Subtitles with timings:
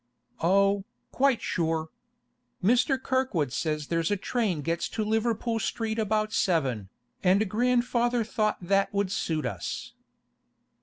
[0.41, 1.89] 'Oh, quite sure.
[2.63, 2.99] Mr.
[2.99, 6.89] Kirkwood says there's a train gets to Liverpool Street about seven,
[7.23, 9.93] and grandfather thought that would suit us.